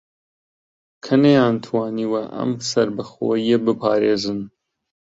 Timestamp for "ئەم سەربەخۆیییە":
2.35-3.57